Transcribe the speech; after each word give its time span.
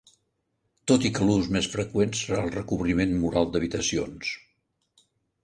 Tot 0.91 1.03
i 1.09 1.11
que 1.17 1.27
l'ús 1.27 1.49
més 1.55 1.67
freqüent 1.73 2.15
serà 2.21 2.41
el 2.47 2.49
recobriment 2.57 3.15
mural 3.27 3.53
d'habitacions. 3.53 4.35